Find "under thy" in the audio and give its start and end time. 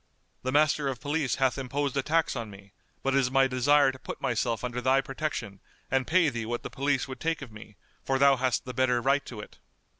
4.63-4.99